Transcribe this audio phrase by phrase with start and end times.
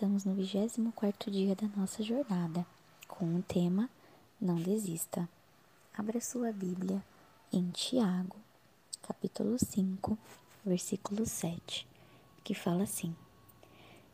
[0.00, 2.64] estamos no 24 dia da nossa jornada,
[3.06, 3.86] com o tema
[4.40, 5.28] Não desista.
[5.92, 7.04] Abra sua Bíblia
[7.52, 8.36] em Tiago,
[9.02, 10.16] capítulo 5,
[10.64, 11.86] versículo 7,
[12.42, 13.14] que fala assim: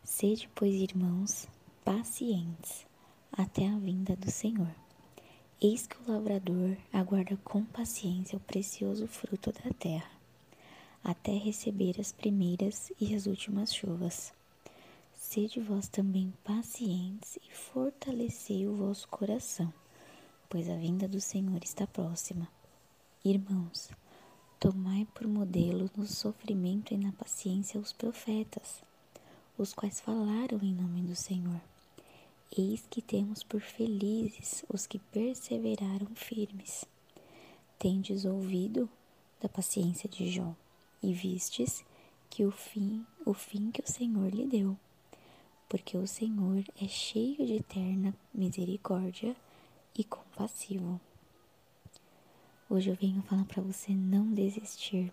[0.03, 1.47] Sede, pois, irmãos,
[1.85, 2.85] pacientes
[3.31, 4.75] até a vinda do Senhor.
[5.63, 10.11] Eis que o lavrador aguarda com paciência o precioso fruto da terra,
[11.05, 14.35] até receber as primeiras e as últimas chuvas.
[15.29, 19.75] Sede vós também pacientes e fortalecei o vosso coração,
[20.49, 22.49] pois a vinda do Senhor está próxima.
[23.25, 23.91] Irmãos,
[24.61, 28.85] tomai por modelo no sofrimento e na paciência os profetas,
[29.59, 31.61] os quais falaram em nome do Senhor.
[32.57, 36.85] Eis que temos por felizes os que perseveraram firmes.
[37.81, 38.89] Tendes ouvido
[39.41, 40.55] da paciência de Jó
[41.03, 41.85] e vistes
[42.31, 44.79] que o fim, o fim que o Senhor lhe deu
[45.69, 49.35] porque o Senhor é cheio de eterna misericórdia
[49.99, 51.01] e compassivo.
[52.69, 55.13] Hoje eu venho falar para você não desistir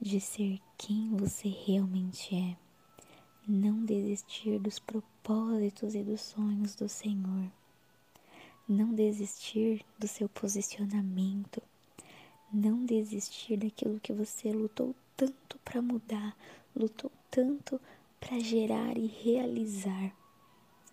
[0.00, 2.56] de ser quem você realmente é.
[3.46, 7.50] Não desistir dos propósitos e dos sonhos do Senhor.
[8.68, 11.62] Não desistir do seu posicionamento.
[12.52, 16.36] Não desistir daquilo que você lutou tanto para mudar,
[16.74, 17.80] lutou tanto
[18.22, 20.14] para gerar e realizar.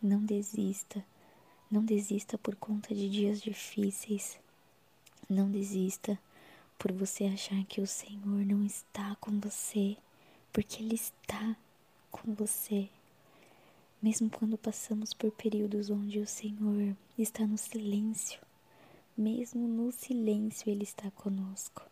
[0.01, 1.05] Não desista,
[1.69, 4.39] não desista por conta de dias difíceis.
[5.29, 6.19] Não desista
[6.77, 9.95] por você achar que o Senhor não está com você,
[10.51, 11.55] porque Ele está
[12.09, 12.89] com você.
[14.01, 18.39] Mesmo quando passamos por períodos onde o Senhor está no silêncio,
[19.15, 21.83] mesmo no silêncio Ele está conosco.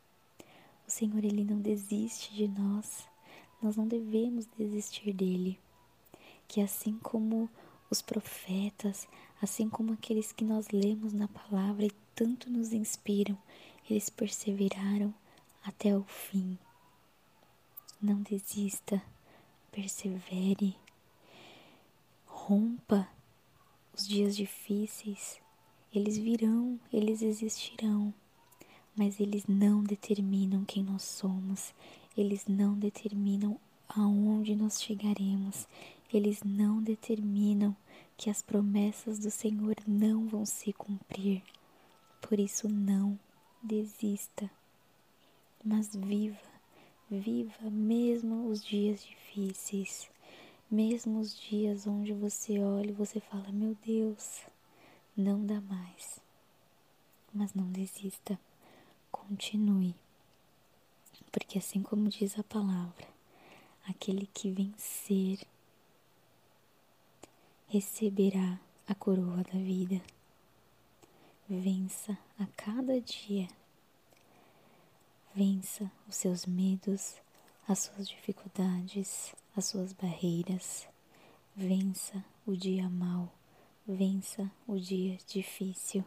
[0.88, 3.06] O Senhor, Ele não desiste de nós
[3.62, 5.59] nós não devemos desistir dele.
[6.47, 7.50] Que assim como
[7.90, 9.07] os profetas,
[9.41, 13.38] assim como aqueles que nós lemos na palavra e tanto nos inspiram,
[13.90, 15.13] eles perseveraram
[15.63, 16.57] até o fim.
[18.01, 19.01] Não desista,
[19.72, 20.75] persevere,
[22.25, 23.07] rompa
[23.94, 25.40] os dias difíceis.
[25.94, 28.13] Eles virão, eles existirão,
[28.96, 31.73] mas eles não determinam quem nós somos,
[32.17, 35.67] eles não determinam aonde nós chegaremos,
[36.11, 37.75] eles não determinam
[38.17, 41.44] que as promessas do Senhor não vão se cumprir.
[42.19, 43.17] Por isso, não
[43.61, 44.50] desista,
[45.63, 46.38] mas viva,
[47.09, 50.09] viva mesmo os dias difíceis,
[50.69, 54.41] mesmo os dias onde você olha e você fala: Meu Deus,
[55.16, 56.19] não dá mais.
[57.31, 58.39] Mas não desista,
[59.11, 59.94] continue
[61.32, 63.08] porque assim como diz a palavra,
[63.88, 65.40] aquele que vencer
[67.68, 70.02] receberá a coroa da vida.
[71.50, 73.48] Vença a cada dia.
[75.36, 77.16] Vença os seus medos,
[77.68, 80.88] as suas dificuldades, as suas barreiras.
[81.56, 83.34] Vença o dia mau,
[83.86, 86.04] vença o dia difícil.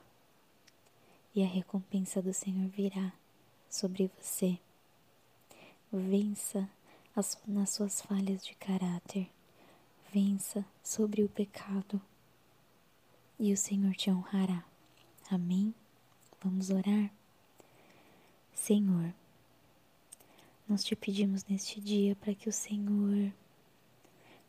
[1.35, 3.13] E a recompensa do Senhor virá
[3.69, 4.59] sobre você
[5.93, 6.69] vença
[7.15, 9.28] as, nas suas falhas de caráter,
[10.12, 12.01] vença sobre o pecado
[13.39, 14.65] e o Senhor te honrará.
[15.31, 15.75] Amém?
[16.43, 17.11] Vamos orar?
[18.55, 19.12] Senhor,
[20.69, 23.33] nós te pedimos neste dia para que o Senhor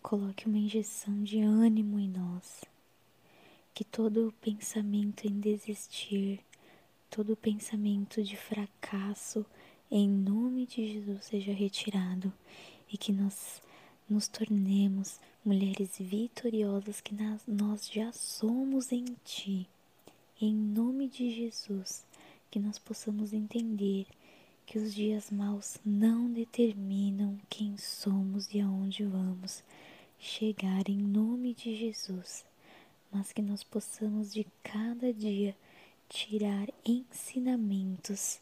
[0.02, 2.64] coloque uma injeção de ânimo em nós,
[3.74, 6.44] que todo pensamento em desistir,
[7.10, 9.46] todo pensamento de fracasso,
[9.92, 12.32] em nome de Jesus seja retirado
[12.90, 13.62] e que nós
[14.10, 17.14] nos tornemos mulheres vitoriosas que
[17.46, 19.68] nós já somos em Ti.
[20.40, 22.06] Em nome de Jesus,
[22.50, 24.08] que nós possamos entender
[24.66, 29.62] que os dias maus não determinam quem somos e aonde vamos
[30.18, 32.46] chegar em nome de Jesus,
[33.12, 35.54] mas que nós possamos de cada dia
[36.08, 38.40] tirar ensinamentos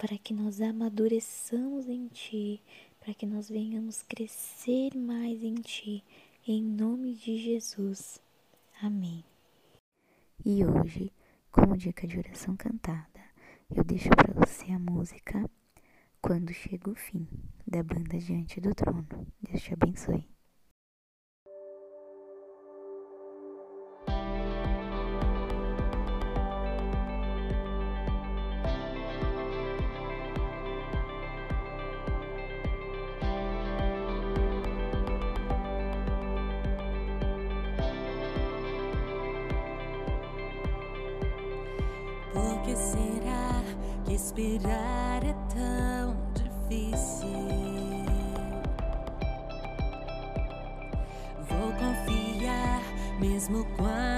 [0.00, 2.62] para que nós amadureçamos em Ti,
[3.00, 6.02] para que nós venhamos crescer mais em Ti,
[6.48, 8.18] em nome de Jesus.
[8.80, 9.22] Amém.
[10.42, 11.12] E hoje,
[11.52, 13.20] como dica de oração cantada,
[13.70, 15.44] eu deixo para você a música
[16.22, 17.28] Quando Chega o Fim,
[17.66, 19.06] da banda Diante do Trono.
[19.42, 20.26] Deus te abençoe.
[42.32, 43.62] Por que será
[44.04, 47.28] que esperar é tão difícil?
[51.48, 52.82] Vou confiar
[53.18, 54.09] mesmo quando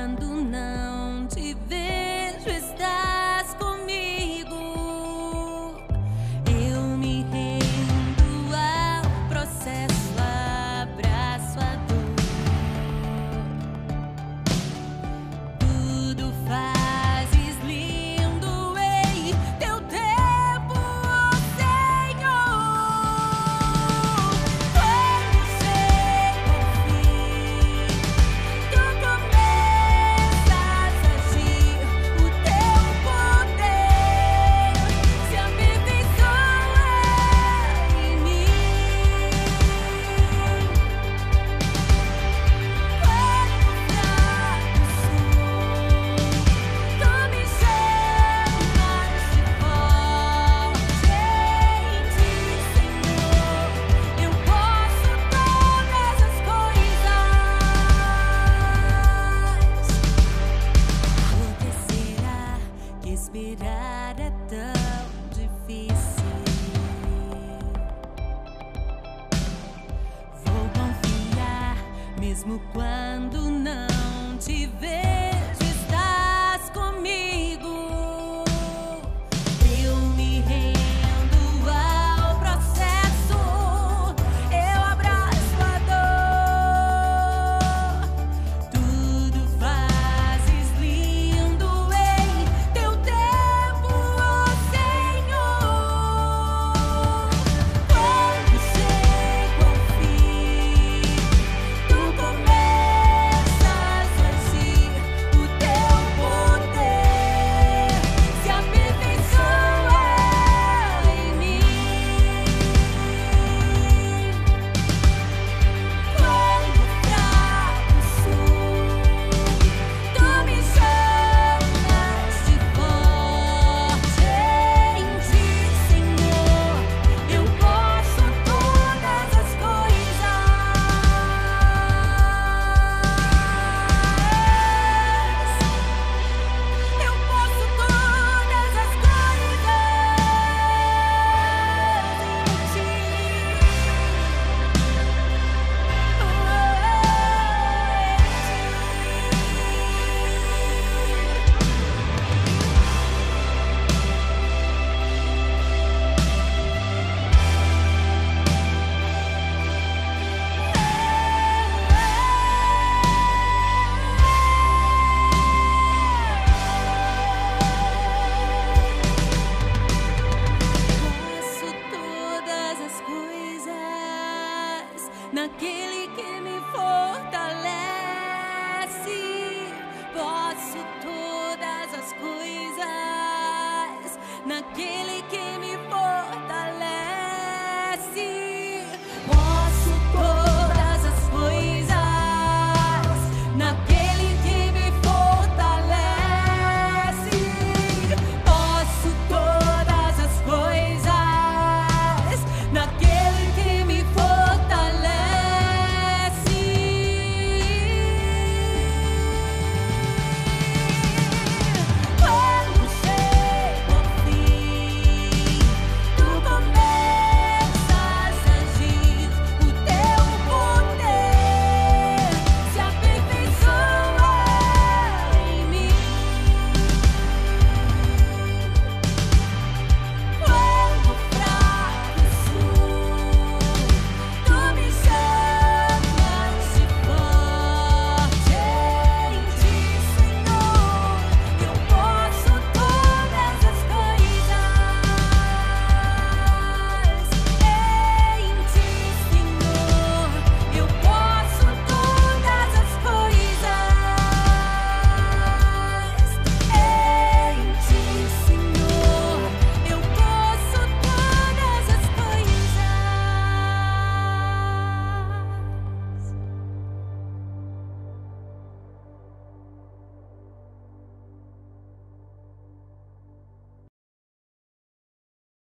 [72.45, 72.92] mesmo quando